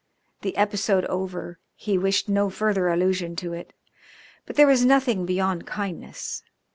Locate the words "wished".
1.95-2.27